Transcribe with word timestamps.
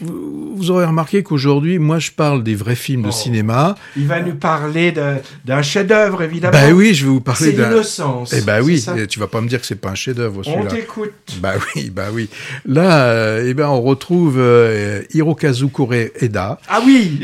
vous, 0.00 0.70
aurez 0.70 0.84
remarqué 0.86 1.22
qu'aujourd'hui, 1.22 1.78
moi, 1.78 1.98
je 1.98 2.10
parle 2.10 2.42
des 2.42 2.54
vrais 2.54 2.74
films 2.74 3.02
de 3.02 3.08
Oh. 3.08 3.12
cinéma. 3.12 3.74
Il 3.96 4.06
va 4.06 4.20
nous 4.20 4.34
parler 4.34 4.92
d'un 5.44 5.62
chef-d'œuvre, 5.62 6.22
évidemment. 6.22 6.52
Bah 6.58 6.70
oui, 6.72 6.94
je 6.94 7.04
vais 7.04 7.10
vous 7.10 7.20
parler 7.20 7.46
C'est 7.50 7.52
d'un. 7.52 7.70
l'innocence. 7.70 8.32
Eh 8.32 8.42
bah 8.42 8.60
oui, 8.62 8.78
c'est 8.80 9.06
tu 9.06 9.18
vas 9.18 9.26
pas 9.26 9.40
me 9.40 9.48
dire 9.48 9.60
que 9.60 9.66
c'est 9.66 9.80
pas 9.80 9.90
un 9.90 9.94
chef-d'œuvre 9.94 10.40
On 10.40 10.42
celui-là. 10.52 10.70
t'écoute. 10.70 11.12
Bah 11.40 11.54
oui, 11.76 11.90
bah 11.90 12.06
oui. 12.12 12.28
Là, 12.66 13.04
euh, 13.06 13.46
eh 13.48 13.54
ben, 13.54 13.68
on 13.68 13.80
retrouve 13.82 14.36
euh, 14.38 15.02
Hirokazu 15.14 15.68
Koreeda. 15.68 16.58
Ah 16.68 16.80
oui 16.84 17.20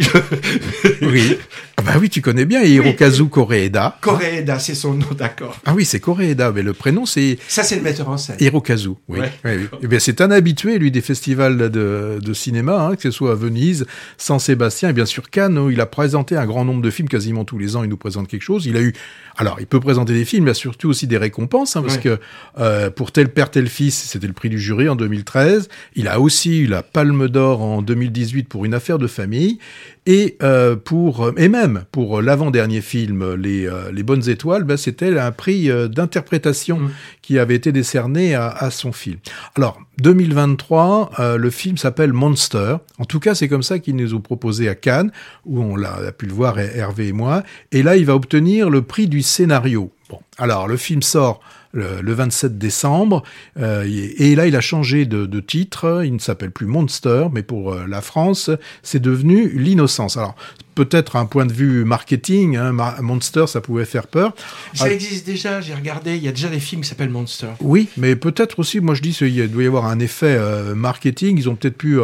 Oui. 1.02 1.36
Ah 1.84 1.92
bah 1.94 1.98
oui, 2.00 2.08
tu 2.08 2.22
connais 2.22 2.44
bien 2.44 2.62
Hirokazu 2.62 3.26
Koreeda. 3.26 3.98
Koreeda, 4.00 4.58
c'est 4.58 4.74
son 4.74 4.94
nom, 4.94 5.06
d'accord. 5.18 5.58
Ah 5.64 5.74
oui, 5.74 5.84
c'est 5.84 5.98
Koreeda, 5.98 6.52
mais 6.52 6.62
le 6.62 6.72
prénom 6.74 7.06
c'est 7.06 7.38
Ça, 7.48 7.64
c'est 7.64 7.76
le 7.76 7.82
metteur 7.82 8.08
en 8.08 8.16
scène. 8.16 8.36
Hirokazu. 8.38 8.90
Oui. 9.08 9.18
Ouais. 9.18 9.32
Oui, 9.44 9.50
oui. 9.56 9.78
Eh 9.82 9.86
bien, 9.88 9.98
c'est 9.98 10.20
un 10.20 10.30
habitué, 10.30 10.78
lui, 10.78 10.90
des 10.90 11.00
festivals 11.00 11.70
de, 11.70 12.18
de 12.22 12.34
cinéma, 12.34 12.86
hein, 12.86 12.96
que 12.96 13.02
ce 13.02 13.10
soit 13.10 13.32
à 13.32 13.34
Venise, 13.34 13.86
San 14.16 14.38
Sébastien 14.38 14.90
et 14.90 14.92
bien 14.92 15.06
sûr 15.06 15.28
Cannes, 15.30 15.58
où 15.58 15.70
il 15.70 15.80
a 15.80 15.86
présenté 15.86 16.36
un 16.36 16.46
grand 16.46 16.64
nombre 16.64 16.82
de 16.82 16.90
films, 16.90 17.08
quasiment 17.08 17.44
tous 17.44 17.58
les 17.58 17.74
ans, 17.74 17.82
il 17.82 17.90
nous 17.90 17.96
présente 17.96 18.28
quelque 18.28 18.42
chose. 18.42 18.66
Il 18.66 18.76
a 18.76 18.80
eu, 18.80 18.92
alors, 19.36 19.56
il 19.58 19.66
peut 19.66 19.80
présenter 19.80 20.12
des 20.12 20.24
films, 20.24 20.44
mais 20.44 20.54
surtout 20.54 20.88
aussi 20.88 21.06
des 21.06 21.18
récompenses, 21.18 21.74
hein, 21.76 21.82
parce 21.82 21.98
que 21.98 22.18
euh, 22.58 22.90
pour 22.90 23.10
Tel 23.12 23.28
Père, 23.28 23.50
Tel 23.50 23.68
Fils, 23.68 23.94
c'était 23.94 24.26
le 24.26 24.32
prix 24.32 24.50
du 24.50 24.60
jury 24.60 24.88
en 24.88 24.96
2013. 24.96 25.68
Il 25.96 26.06
a 26.06 26.20
aussi 26.20 26.60
eu 26.60 26.66
la 26.66 26.82
Palme 26.82 27.28
d'Or 27.28 27.62
en 27.62 27.82
2018 27.82 28.48
pour 28.48 28.64
Une 28.64 28.74
affaire 28.74 28.98
de 28.98 29.06
famille. 29.06 29.58
Et 30.04 30.36
euh, 30.42 30.74
pour 30.74 31.32
et 31.36 31.48
même 31.48 31.84
pour 31.92 32.20
l'avant-dernier 32.20 32.80
film, 32.80 33.34
les, 33.34 33.66
euh, 33.66 33.92
les 33.92 34.02
bonnes 34.02 34.28
étoiles, 34.28 34.64
ben, 34.64 34.76
c'était 34.76 35.16
un 35.16 35.30
prix 35.30 35.70
euh, 35.70 35.86
d'interprétation 35.86 36.72
Mm. 36.82 36.90
qui 37.22 37.38
avait 37.38 37.54
été 37.54 37.72
décerné 37.72 38.34
à, 38.34 38.48
à 38.48 38.70
son 38.70 38.92
film. 38.92 39.18
Alors 39.54 39.80
2023, 39.98 41.10
euh, 41.18 41.36
le 41.36 41.50
film 41.50 41.76
s'appelle 41.76 42.12
Monster. 42.12 42.76
En 42.98 43.04
tout 43.04 43.20
cas, 43.20 43.34
c'est 43.34 43.48
comme 43.48 43.62
ça 43.62 43.78
qu'ils 43.78 43.96
nous 43.96 44.14
ont 44.14 44.20
proposé 44.20 44.68
à 44.68 44.74
Cannes, 44.74 45.12
où 45.44 45.62
on 45.62 45.76
l'a 45.76 46.12
pu 46.12 46.26
le 46.26 46.32
voir 46.32 46.58
Hervé 46.58 47.08
et 47.08 47.12
moi. 47.12 47.42
Et 47.70 47.82
là, 47.82 47.96
il 47.96 48.06
va 48.06 48.14
obtenir 48.14 48.70
le 48.70 48.82
prix 48.82 49.06
du 49.06 49.22
scénario. 49.22 49.92
Bon, 50.08 50.20
alors 50.38 50.68
le 50.68 50.76
film 50.76 51.02
sort 51.02 51.40
le, 51.72 52.00
le 52.02 52.12
27 52.12 52.58
décembre. 52.58 53.22
euh, 53.58 53.84
et, 53.86 54.30
et 54.32 54.34
là, 54.36 54.46
il 54.46 54.56
a 54.56 54.60
changé 54.60 55.06
de, 55.06 55.26
de 55.26 55.40
titre. 55.40 56.02
Il 56.04 56.12
ne 56.14 56.18
s'appelle 56.18 56.50
plus 56.50 56.66
Monster, 56.66 57.26
mais 57.32 57.42
pour 57.42 57.72
euh, 57.72 57.84
la 57.88 58.00
France, 58.00 58.50
c'est 58.82 59.00
devenu 59.00 59.48
L'innocence. 59.48 60.16
Alors, 60.16 60.34
peut-être 60.74 61.16
un 61.16 61.26
point 61.26 61.44
de 61.46 61.52
vue 61.52 61.84
marketing, 61.84 62.56
hein, 62.56 62.72
Monster, 63.00 63.46
ça 63.46 63.60
pouvait 63.60 63.84
faire 63.84 64.06
peur. 64.06 64.34
Ça 64.74 64.84
Ah. 64.86 64.90
existe 64.92 65.26
déjà, 65.26 65.60
j'ai 65.60 65.74
regardé, 65.74 66.16
il 66.16 66.22
y 66.22 66.28
a 66.28 66.32
déjà 66.32 66.48
des 66.48 66.60
films 66.60 66.80
qui 66.82 66.88
s'appellent 66.88 67.10
Monster. 67.10 67.48
Oui, 67.60 67.88
mais 67.96 68.16
peut-être 68.16 68.58
aussi, 68.58 68.80
moi 68.80 68.94
je 68.94 69.02
dis, 69.02 69.16
il 69.20 69.50
doit 69.50 69.62
y 69.62 69.66
avoir 69.66 69.86
un 69.86 69.98
effet 69.98 70.36
euh, 70.38 70.74
marketing. 70.74 71.36
Ils 71.38 71.48
ont 71.50 71.54
peut-être 71.56 71.76
pu, 71.76 71.98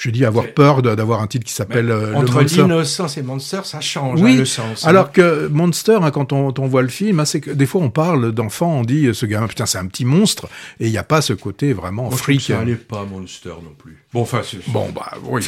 je 0.00 0.10
dis, 0.10 0.24
avoir 0.24 0.46
peur 0.52 0.82
d'avoir 0.82 1.22
un 1.22 1.26
titre 1.28 1.46
qui 1.46 1.52
s'appelle 1.52 1.90
euh, 1.90 2.14
Entre 2.14 2.40
l'innocence 2.42 3.16
et 3.16 3.22
Monster, 3.22 3.60
ça 3.64 3.80
change 3.80 4.20
Oui, 4.20 4.32
hein, 4.34 4.38
le 4.38 4.44
sens. 4.44 4.84
hein. 4.84 4.88
Alors 4.88 5.12
que 5.12 5.46
Monster, 5.48 5.98
hein, 6.02 6.10
quand 6.10 6.32
on, 6.32 6.52
on 6.58 6.66
voit 6.66 6.82
le 6.82 6.88
film, 6.88 7.24
c'est 7.24 7.40
que 7.40 7.50
des 7.52 7.66
fois 7.66 7.80
on 7.80 7.90
parle 7.90 8.32
d'enfants, 8.32 8.72
on 8.72 8.82
dit 8.82 9.06
euh, 9.06 9.14
ce 9.14 9.24
gamin, 9.24 9.46
putain, 9.46 9.66
c'est 9.66 9.78
un 9.78 9.86
petit 9.86 10.04
monstre, 10.04 10.48
et 10.80 10.86
il 10.86 10.90
n'y 10.90 10.98
a 10.98 11.04
pas 11.04 11.20
ce 11.20 11.32
côté 11.32 11.72
vraiment 11.72 12.10
Moi, 12.10 12.18
que 12.18 12.38
ça 12.38 12.54
pas 12.88 13.04
Monster 13.04 13.50
non 13.50 13.72
plus. 13.78 14.04
Bon, 14.12 14.22
enfin, 14.22 14.42
c'est 14.44 14.58
Bon, 14.70 14.88
bah 14.94 15.12
oui. 15.24 15.42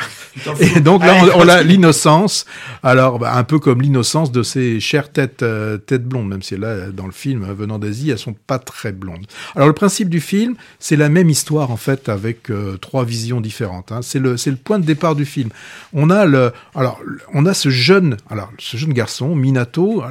Et 0.60 0.80
donc 0.80 1.04
là, 1.04 1.14
on, 1.34 1.42
on 1.42 1.48
a 1.48 1.62
l'innocence. 1.62 2.46
Alors, 2.82 3.18
bah, 3.18 3.34
un 3.36 3.44
peu 3.44 3.58
comme 3.58 3.80
l'innocence 3.80 4.32
de 4.32 4.42
ces 4.42 4.80
chères 4.80 5.12
têtes, 5.12 5.42
euh, 5.42 5.78
têtes 5.78 6.04
blondes, 6.04 6.28
même 6.28 6.42
si 6.42 6.56
là, 6.56 6.90
dans 6.90 7.06
le 7.06 7.12
film, 7.12 7.44
euh, 7.44 7.54
venant 7.54 7.78
d'Asie, 7.78 8.10
elles 8.10 8.18
sont 8.18 8.34
pas 8.46 8.58
très 8.58 8.92
blondes. 8.92 9.26
Alors, 9.54 9.68
le 9.68 9.74
principe 9.74 10.08
du 10.08 10.20
film, 10.20 10.54
c'est 10.78 10.96
la 10.96 11.08
même 11.08 11.30
histoire, 11.30 11.70
en 11.70 11.76
fait, 11.76 12.08
avec 12.08 12.50
euh, 12.50 12.76
trois 12.76 13.04
visions 13.04 13.40
différentes. 13.40 13.87
Hein. 13.92 14.00
C'est 14.02 14.18
le, 14.18 14.36
point 14.56 14.78
de 14.78 14.84
départ 14.84 15.14
du 15.14 15.24
film. 15.24 15.50
On 15.92 16.10
a 16.10 16.24
le, 16.24 16.52
alors, 16.74 17.00
on 17.34 17.46
a 17.46 17.54
ce 17.54 17.68
jeune, 17.68 18.16
alors, 18.30 18.50
ce 18.58 18.76
jeune 18.76 18.92
garçon, 18.92 19.34
Minato. 19.34 20.02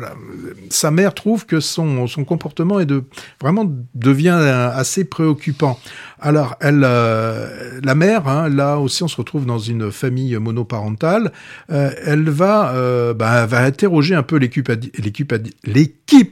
sa 0.70 0.92
mère 0.92 1.14
trouve 1.14 1.46
que 1.46 1.60
son, 1.60 2.08
son 2.08 2.26
comportement 2.26 2.80
est 2.80 2.86
de, 2.86 3.04
vraiment 3.42 3.66
devient 3.96 4.38
assez 4.74 5.06
préoccupant. 5.06 5.80
Alors, 6.20 6.56
elle, 6.62 6.82
euh, 6.84 7.80
la 7.84 7.96
mère, 7.96 8.28
hein, 8.28 8.50
là 8.50 8.78
aussi, 8.78 9.04
on 9.04 9.08
se 9.08 9.18
retrouve 9.18 9.46
dans 9.46 9.60
une 9.60 9.92
famille 9.92 10.36
monoparentale. 10.38 11.32
euh, 11.72 11.92
elle 12.06 12.30
va, 12.30 12.74
euh, 12.74 13.14
bah, 13.14 13.46
va 13.46 13.62
interroger 13.62 14.16
un 14.16 14.24
peu 14.24 14.38
l'équipe, 14.38 14.70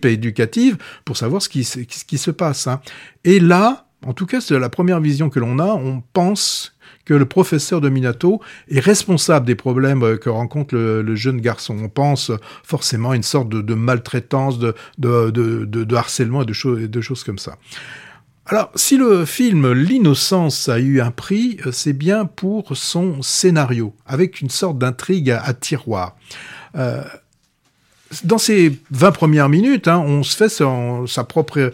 éducative 0.05 0.78
pour 1.03 1.17
savoir 1.17 1.41
ce 1.41 1.50
qui, 1.50 1.63
ce 1.63 1.79
qui 1.79 2.17
se 2.17 2.31
passe. 2.31 2.67
hein. 2.67 2.81
Et 3.23 3.39
là, 3.39 3.85
en 4.05 4.13
tout 4.13 4.25
cas, 4.25 4.41
c'est 4.41 4.57
la 4.57 4.69
première 4.69 5.00
vision 5.00 5.29
que 5.29 5.39
l'on 5.39 5.59
a. 5.59 5.66
On 5.73 6.01
pense 6.13 6.74
que 7.06 7.13
le 7.13 7.25
professeur 7.25 7.81
de 7.81 7.90
Minato 7.90 8.41
est 8.69 8.79
responsable 8.79 9.46
des 9.46 9.56
problèmes 9.56 10.03
euh, 10.03 10.18
que 10.18 10.29
rencontre 10.29 10.75
le, 10.75 11.16
jeune 11.16 11.40
garçon. 11.40 11.78
On 11.81 11.90
pense 11.90 12.31
forcément 12.63 13.12
à 13.12 13.16
une 13.16 13.23
sorte 13.23 13.50
de, 13.50 13.73
maltraitance, 13.73 14.59
de, 14.59 15.96
harcèlement 15.96 16.44
et 16.44 16.46
de, 16.46 17.01
choses 17.01 17.23
comme 17.23 17.40
ça. 17.40 17.57
Alors, 18.47 18.72
si 18.75 18.97
le 18.97 19.25
film 19.25 19.72
L'innocence 19.72 20.69
a 20.69 20.79
eu 20.79 21.01
un 21.01 21.09
prix, 21.09 21.57
euh, 21.66 21.72
c'est 21.72 21.94
bien 21.94 22.25
pour 22.25 22.78
son 22.78 23.23
scénario, 23.23 23.96
avec 24.06 24.40
une 24.40 24.52
sorte 24.52 24.78
d'intrigue 24.78 25.31
à, 25.31 25.41
à 25.41 25.53
tiroir. 25.53 26.16
Euh, 26.75 27.03
dans 28.23 28.37
ces 28.37 28.79
20 28.91 29.11
premières 29.11 29.49
minutes, 29.49 29.87
hein, 29.87 29.99
on 29.99 30.23
se 30.23 30.35
fait 30.35 30.49
sa, 30.49 31.23
propre, 31.23 31.71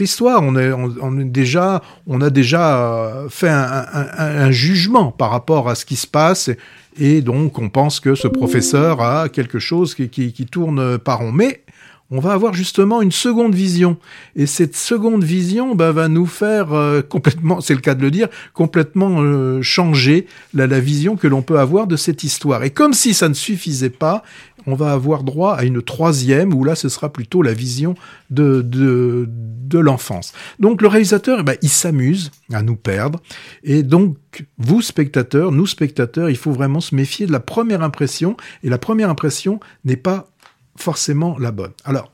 histoire. 0.00 0.42
On, 0.42 0.56
est, 0.56 1.24
déjà, 1.24 1.82
on 2.06 2.20
a 2.20 2.30
déjà 2.30 2.78
euh, 2.78 3.28
fait 3.28 3.48
un, 3.48 4.50
jugement 4.50 5.10
par 5.10 5.30
rapport 5.30 5.68
à 5.68 5.74
ce 5.74 5.84
qui 5.84 5.96
se 5.96 6.06
passe. 6.06 6.50
Et 6.98 7.20
donc, 7.22 7.58
on 7.58 7.68
pense 7.68 8.00
que 8.00 8.14
ce 8.14 8.28
professeur 8.28 9.00
a 9.00 9.28
quelque 9.28 9.58
chose 9.58 9.94
qui, 9.94 10.46
tourne 10.50 10.98
par 10.98 11.18
rond. 11.18 11.32
Mais 11.32 11.64
on 12.10 12.20
va 12.20 12.32
avoir 12.32 12.54
justement 12.54 13.02
une 13.02 13.12
seconde 13.12 13.54
vision. 13.54 13.96
Et 14.36 14.46
cette 14.46 14.76
seconde 14.76 15.24
vision 15.24 15.74
bah, 15.74 15.90
va 15.90 16.08
nous 16.08 16.26
faire 16.26 16.72
euh, 16.72 17.02
complètement, 17.02 17.60
c'est 17.60 17.74
le 17.74 17.80
cas 17.80 17.94
de 17.94 18.02
le 18.02 18.10
dire, 18.10 18.28
complètement 18.52 19.16
euh, 19.20 19.62
changer 19.62 20.26
la 20.52 20.66
vision 20.78 21.16
que 21.16 21.26
l'on 21.26 21.42
peut 21.42 21.58
avoir 21.58 21.86
de 21.86 21.96
cette 21.96 22.22
histoire. 22.22 22.62
Et 22.62 22.70
comme 22.70 22.92
si 22.92 23.14
ça 23.14 23.28
ne 23.28 23.34
suffisait 23.34 23.90
pas, 23.90 24.22
on 24.66 24.74
va 24.74 24.92
avoir 24.92 25.22
droit 25.24 25.54
à 25.54 25.64
une 25.64 25.82
troisième, 25.82 26.54
où 26.54 26.64
là, 26.64 26.74
ce 26.74 26.88
sera 26.88 27.12
plutôt 27.12 27.42
la 27.42 27.52
vision 27.52 27.94
de, 28.30 28.62
de, 28.62 29.78
l'enfance. 29.78 30.32
Donc 30.60 30.82
le 30.82 30.88
réalisateur, 30.88 31.38
eh 31.40 31.42
ben, 31.42 31.56
il 31.62 31.68
s'amuse 31.68 32.30
à 32.52 32.62
nous 32.62 32.76
perdre. 32.76 33.20
Et 33.64 33.82
donc, 33.82 34.16
vous, 34.58 34.82
spectateurs, 34.82 35.50
nous, 35.52 35.66
spectateurs, 35.66 36.30
il 36.30 36.36
faut 36.36 36.52
vraiment 36.52 36.80
se 36.80 36.94
méfier 36.94 37.26
de 37.26 37.32
la 37.32 37.40
première 37.40 37.82
impression. 37.82 38.36
Et 38.62 38.68
la 38.68 38.78
première 38.78 39.10
impression 39.10 39.58
n'est 39.84 39.96
pas 39.96 40.28
forcément 40.76 41.36
la 41.38 41.50
bonne. 41.50 41.72
Alors, 41.84 42.12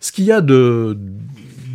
ce 0.00 0.12
qu'il 0.12 0.24
y 0.24 0.32
a 0.32 0.40
de 0.40 0.96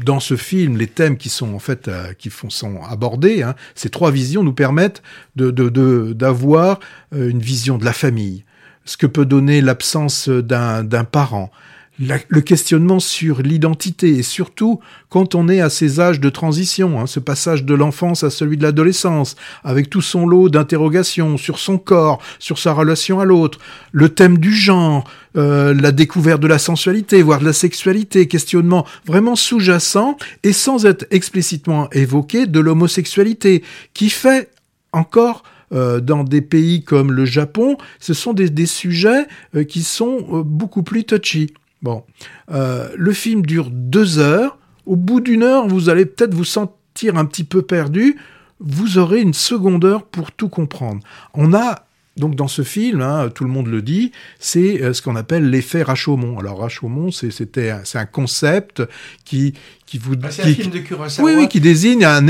dans 0.05 0.19
ce 0.19 0.35
film, 0.35 0.77
les 0.77 0.87
thèmes 0.87 1.17
qui 1.17 1.29
sont 1.29 1.53
en 1.55 1.59
fait 1.59 1.87
euh, 1.87 2.13
qui 2.13 2.29
font, 2.29 2.49
sont 2.51 2.79
abordés, 2.83 3.41
hein, 3.41 3.55
ces 3.73 3.89
trois 3.89 4.11
visions 4.11 4.43
nous 4.43 4.53
permettent 4.53 5.01
de 5.35 5.49
de- 5.51 5.69
de- 5.69 6.13
d'avoir 6.13 6.79
euh, 7.13 7.29
une 7.29 7.39
vision 7.39 7.77
de 7.79 7.85
la 7.85 7.93
famille, 7.93 8.43
ce 8.85 8.97
que 8.97 9.07
peut 9.07 9.25
donner 9.25 9.61
l'absence 9.61 10.29
d'un 10.29 11.03
parent, 11.03 11.51
le 11.97 12.41
questionnement 12.41 12.99
sur 12.99 13.41
l'identité 13.41 14.09
et 14.09 14.23
surtout 14.23 14.81
quand 15.09 15.33
on 15.33 15.47
est 15.47 15.61
à 15.61 15.69
ces 15.69 15.99
âges 15.99 16.19
de 16.19 16.29
transition, 16.29 16.99
hein, 16.99 17.07
ce 17.07 17.19
passage 17.19 17.63
de 17.63 17.73
l'enfance 17.73 18.23
à 18.23 18.29
celui 18.29 18.57
de 18.57 18.63
l'adolescence, 18.63 19.35
avec 19.63 19.89
tout 19.89 20.01
son 20.01 20.27
lot 20.27 20.49
d'interrogations 20.49 21.37
sur 21.37 21.57
son 21.57 21.77
corps, 21.77 22.21
sur 22.37 22.59
sa 22.59 22.73
relation 22.73 23.19
à 23.19 23.25
l'autre, 23.25 23.59
le 23.91 24.09
thème 24.09 24.37
du 24.37 24.53
genre, 24.53 25.05
euh, 25.37 25.73
la 25.73 25.91
découverte 25.91 26.41
de 26.41 26.47
la 26.47 26.59
sensualité, 26.59 27.21
voire 27.21 27.39
de 27.39 27.45
la 27.45 27.53
sexualité, 27.53 28.27
questionnement 28.27 28.85
vraiment 29.05 29.37
sous-jacent 29.37 30.17
et 30.43 30.53
sans 30.53 30.85
être 30.85 31.05
explicitement 31.11 31.89
évoqué 31.91 32.45
de 32.45 32.59
l'homosexualité, 32.59 33.63
qui 33.93 34.09
fait 34.09 34.49
encore 34.91 35.43
euh, 35.73 35.99
dans 35.99 36.23
des 36.23 36.41
pays 36.41 36.83
comme 36.83 37.11
le 37.11 37.25
Japon, 37.25 37.77
ce 37.99 38.13
sont 38.13 38.33
des, 38.33 38.65
sujets 38.65 39.27
euh, 39.55 39.63
qui 39.63 39.83
sont 39.83 40.25
euh, 40.31 40.43
beaucoup 40.43 40.83
plus 40.83 41.03
touchy. 41.03 41.53
Bon, 41.81 42.03
le 42.49 43.13
film 43.13 43.45
dure 43.45 43.69
deux 43.71 44.17
heures. 44.17 44.57
Au 44.87 44.95
bout 44.95 45.19
d'une 45.19 45.43
heure, 45.43 45.67
vous 45.67 45.89
allez 45.89 46.05
peut-être 46.05 46.33
vous 46.33 46.43
sentir 46.43 47.15
un 47.15 47.25
petit 47.25 47.43
peu 47.43 47.61
perdu. 47.61 48.17
Vous 48.59 48.97
aurez 48.97 49.21
une 49.21 49.33
seconde 49.33 49.85
heure 49.85 50.03
pour 50.03 50.31
tout 50.31 50.49
comprendre. 50.49 51.01
On 51.35 51.53
a 51.53 51.85
donc 52.17 52.35
dans 52.35 52.47
ce 52.47 52.61
film, 52.61 53.01
hein, 53.01 53.29
tout 53.33 53.43
le 53.43 53.49
monde 53.49 53.67
le 53.67 53.81
dit, 53.81 54.11
c'est 54.39 54.81
euh, 54.81 54.93
ce 54.93 55.01
qu'on 55.01 55.15
appelle 55.15 55.49
l'effet 55.49 55.83
Rashomon. 55.83 56.39
Alors 56.39 56.59
Rashomon, 56.59 57.11
c'est 57.11 57.31
c'était 57.31 57.69
un- 57.71 57.81
c'est 57.83 57.97
un 57.97 58.05
concept 58.05 58.81
qui 59.25 59.53
qui 59.85 59.99
vous 59.99 60.15
Ah, 60.23 60.31
c'est 60.31 60.41
qui- 60.41 60.49
un 60.49 60.53
film 60.55 60.71
de 60.71 60.79
Kurosawa. 60.79 61.29
oui, 61.29 61.35
oui, 61.37 61.47
qui 61.47 61.59
désigne 61.59 62.03
un, 62.05 62.25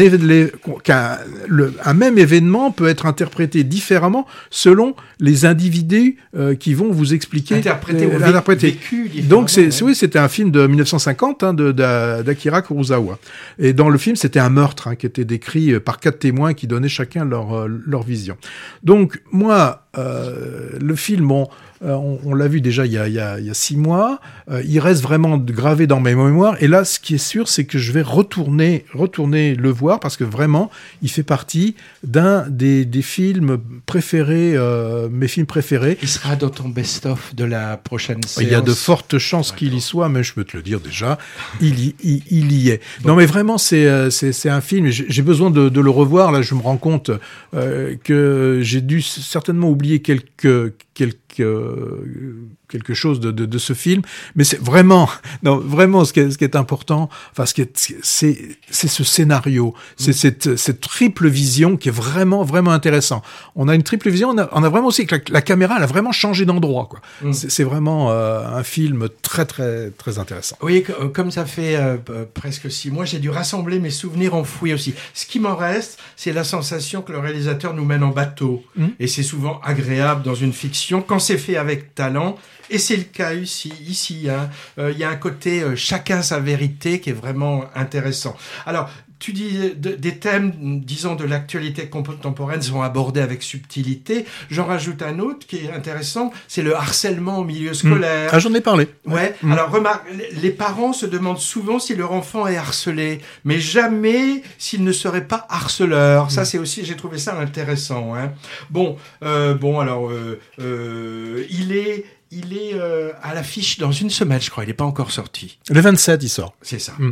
qu'un- 0.83 1.17
le- 1.47 1.73
un 1.85 1.93
même 1.93 2.17
événement 2.17 2.69
peut 2.71 2.87
être 2.87 3.05
interprété 3.05 3.63
différemment 3.63 4.27
selon 4.49 4.93
les 5.21 5.45
individus 5.45 6.17
euh, 6.35 6.55
qui 6.55 6.73
vont 6.73 6.91
vous 6.91 7.13
expliquer. 7.13 7.55
interprété 7.55 8.05
euh, 8.11 8.41
vécu 8.67 9.09
Donc 9.21 9.49
c'est 9.49 9.67
ouais. 9.67 9.83
oui, 9.83 9.95
c'était 9.95 10.19
un 10.19 10.27
film 10.27 10.51
de 10.51 10.67
1950 10.67 11.43
hein, 11.43 11.53
d'Akira 11.53 12.61
Kurosawa. 12.61 13.19
Et 13.57 13.71
dans 13.73 13.89
le 13.89 13.97
film, 13.97 14.15
c'était 14.17 14.39
un 14.39 14.49
meurtre 14.49 14.89
hein, 14.89 14.95
qui 14.95 15.05
était 15.05 15.25
décrit 15.25 15.71
euh, 15.73 15.79
par 15.79 15.99
quatre 15.99 16.19
témoins 16.19 16.53
qui 16.53 16.67
donnaient 16.67 16.89
chacun 16.89 17.23
leur 17.23 17.55
euh, 17.55 17.67
leur 17.85 18.03
vision. 18.03 18.35
Donc 18.83 19.21
moi, 19.31 19.74
up 19.75 19.84
euh, 19.97 20.69
le 20.79 20.95
film, 20.95 21.31
euh, 21.31 21.45
on, 21.93 22.19
on 22.23 22.33
l'a 22.33 22.47
vu 22.47 22.61
déjà 22.61 22.85
il 22.85 22.93
y 22.93 22.97
a, 22.97 23.07
il 23.07 23.13
y 23.13 23.19
a, 23.19 23.39
il 23.39 23.45
y 23.45 23.49
a 23.49 23.53
six 23.53 23.77
mois. 23.77 24.19
Euh, 24.49 24.61
il 24.65 24.79
reste 24.79 25.01
vraiment 25.01 25.37
gravé 25.37 25.87
dans 25.87 25.99
mes 25.99 26.15
mémoires. 26.15 26.55
Et 26.61 26.67
là, 26.67 26.85
ce 26.85 26.99
qui 26.99 27.15
est 27.15 27.17
sûr, 27.19 27.47
c'est 27.47 27.65
que 27.65 27.77
je 27.77 27.91
vais 27.91 28.01
retourner, 28.01 28.85
retourner 28.93 29.55
le 29.55 29.69
voir 29.69 29.99
parce 29.99 30.17
que 30.17 30.23
vraiment, 30.23 30.71
il 31.01 31.09
fait 31.09 31.23
partie 31.23 31.75
d'un 32.03 32.47
des, 32.47 32.85
des 32.85 33.01
films 33.01 33.57
préférés, 33.85 34.53
euh, 34.55 35.09
mes 35.11 35.27
films 35.27 35.45
préférés. 35.45 35.97
Il 36.01 36.07
sera 36.07 36.35
dans 36.35 36.49
ton 36.49 36.69
best-of 36.69 37.35
de 37.35 37.43
la 37.45 37.77
prochaine 37.77 38.23
séance. 38.23 38.45
Il 38.45 38.51
y 38.51 38.55
a 38.55 38.61
de 38.61 38.73
fortes 38.73 39.17
chances 39.17 39.51
qu'il 39.51 39.73
y 39.73 39.81
soit, 39.81 40.09
mais 40.09 40.23
je 40.23 40.33
peux 40.33 40.43
te 40.43 40.57
le 40.57 40.63
dire 40.63 40.79
déjà, 40.79 41.17
il 41.61 41.79
y, 41.79 41.95
il, 42.03 42.23
il 42.31 42.51
y 42.53 42.69
est. 42.69 42.81
Non, 43.03 43.15
mais 43.15 43.25
vraiment, 43.25 43.57
c'est 43.57 43.87
un 43.87 44.61
film. 44.61 44.87
J'ai 44.87 45.21
besoin 45.21 45.51
de, 45.51 45.69
de 45.69 45.81
le 45.81 45.89
revoir. 45.89 46.31
Là, 46.31 46.41
je 46.41 46.55
me 46.55 46.61
rends 46.61 46.77
compte 46.77 47.11
que 47.51 48.59
j'ai 48.61 48.81
dû 48.81 49.01
certainement 49.01 49.69
oublier 49.69 49.84
quelques 50.01 50.73
quelques 50.93 51.39
euh, 51.39 52.47
quelque 52.69 52.93
chose 52.93 53.19
de, 53.19 53.31
de, 53.31 53.45
de 53.45 53.57
ce 53.57 53.73
film, 53.73 54.01
mais 54.35 54.43
c'est 54.43 54.59
vraiment, 54.61 55.09
non, 55.43 55.57
vraiment, 55.57 56.05
ce 56.05 56.13
qui 56.13 56.19
est, 56.21 56.31
ce 56.31 56.37
qui 56.37 56.43
est 56.43 56.55
important, 56.55 57.09
enfin, 57.31 57.45
ce 57.45 57.53
qui 57.53 57.61
est, 57.61 57.71
c'est, 58.03 58.57
c'est 58.69 58.87
ce 58.87 59.03
scénario, 59.03 59.73
c'est 59.97 60.13
cette, 60.13 60.55
cette 60.57 60.81
triple 60.81 61.27
vision 61.27 61.77
qui 61.77 61.89
est 61.89 61.91
vraiment, 61.91 62.43
vraiment 62.43 62.71
intéressant. 62.71 63.21
On 63.55 63.67
a 63.67 63.75
une 63.75 63.83
triple 63.83 64.09
vision, 64.09 64.29
on 64.29 64.37
a, 64.37 64.49
on 64.51 64.63
a 64.63 64.69
vraiment 64.69 64.87
aussi 64.87 65.05
que 65.05 65.15
la, 65.15 65.21
la 65.29 65.41
caméra, 65.41 65.75
elle 65.77 65.83
a 65.83 65.87
vraiment 65.87 66.11
changé 66.11 66.45
d'endroit, 66.45 66.87
quoi. 66.89 67.01
Mm. 67.21 67.33
C'est, 67.33 67.49
c'est 67.51 67.63
vraiment 67.63 68.11
euh, 68.11 68.45
un 68.47 68.63
film 68.63 69.07
très, 69.21 69.45
très, 69.45 69.91
très 69.91 70.19
intéressant. 70.19 70.57
Oui, 70.61 70.83
co- 70.83 71.09
comme 71.09 71.31
ça 71.31 71.45
fait 71.45 71.75
euh, 71.75 71.97
euh, 72.09 72.25
presque 72.33 72.71
six 72.71 72.91
mois, 72.91 73.05
j'ai 73.05 73.19
dû 73.19 73.29
rassembler 73.29 73.79
mes 73.79 73.89
souvenirs 73.89 74.35
enfouis 74.35 74.73
aussi. 74.73 74.93
Ce 75.13 75.25
qui 75.25 75.39
m'en 75.39 75.55
reste, 75.55 75.99
c'est 76.15 76.33
la 76.33 76.43
sensation 76.43 77.01
que 77.01 77.11
le 77.11 77.19
réalisateur 77.19 77.73
nous 77.73 77.85
mène 77.85 78.03
en 78.03 78.09
bateau. 78.11 78.63
Mhm. 78.75 78.91
Et 78.99 79.07
c'est 79.07 79.23
souvent 79.23 79.59
agréable 79.63 80.23
dans 80.23 80.35
une 80.35 80.53
fiction 80.53 81.01
quand 81.01 81.19
c'est 81.19 81.37
fait 81.37 81.57
avec 81.57 81.95
talent. 81.95 82.37
Et 82.69 82.77
c'est 82.79 82.97
le 82.97 83.03
cas 83.03 83.33
ici. 83.33 83.73
Ici, 83.87 84.27
hein. 84.29 84.49
Euh, 84.79 84.91
il 84.91 84.97
y 84.97 85.03
a 85.03 85.09
un 85.09 85.15
côté 85.15 85.61
euh, 85.61 85.75
chacun 85.75 86.21
sa 86.21 86.39
vérité 86.39 86.99
qui 86.99 87.09
est 87.11 87.13
vraiment 87.13 87.65
intéressant. 87.75 88.35
Alors. 88.65 88.89
Tu 89.17 89.31
dis 89.31 89.71
de- 89.77 89.95
des 89.95 90.17
thèmes, 90.19 90.51
disons, 90.83 91.15
de 91.15 91.23
l'actualité 91.23 91.87
contemporaine 91.87 92.61
sont 92.61 92.81
abordés 92.81 93.21
avec 93.21 93.43
subtilité. 93.43 94.25
J'en 94.51 94.65
rajoute 94.65 95.01
un 95.01 95.19
autre 95.19 95.47
qui 95.47 95.55
est 95.65 95.71
intéressant, 95.71 96.33
c'est 96.49 96.61
le 96.61 96.75
harcèlement 96.75 97.39
au 97.39 97.45
milieu 97.45 97.73
scolaire. 97.73 98.29
Ah, 98.33 98.39
j'en 98.39 98.53
ai 98.53 98.59
parlé. 98.59 98.89
Ouais. 99.05 99.33
Mm. 99.41 99.51
Alors 99.53 99.71
remarque, 99.71 100.05
les- 100.41 100.51
parents 100.51 100.91
se 100.91 101.05
demandent 101.05 101.39
souvent 101.39 101.79
si 101.79 101.95
leur 101.95 102.11
enfant 102.11 102.45
est 102.45 102.57
harcelé, 102.57 103.21
mais 103.45 103.57
jamais 103.59 104.43
s'il 104.57 104.83
ne 104.83 104.91
serait 104.91 105.25
pas 105.25 105.47
harceleur. 105.49 106.29
Ça, 106.29 106.43
c'est 106.43 106.57
aussi, 106.59 106.83
j'ai 106.83 106.97
trouvé 106.97 107.17
ça 107.17 107.39
intéressant. 107.39 108.15
Hein. 108.15 108.33
Bon, 108.69 108.97
euh, 109.23 109.53
bon, 109.53 109.79
alors 109.79 110.09
euh, 110.11 110.39
euh, 110.59 111.45
il 111.49 111.71
est, 111.75 112.03
il 112.31 112.57
est 112.57 112.73
euh, 112.73 113.11
à 113.21 113.33
l'affiche 113.33 113.77
dans 113.77 113.91
une 113.91 114.09
semaine, 114.09 114.41
je 114.41 114.49
crois. 114.49 114.63
Il 114.63 114.67
n'est 114.67 114.73
pas 114.73 114.85
encore 114.85 115.11
sorti. 115.11 115.59
Le 115.69 115.79
27, 115.79 116.23
il 116.23 116.29
sort. 116.29 116.55
C'est 116.61 116.79
ça. 116.79 116.93
Mm. 116.97 117.11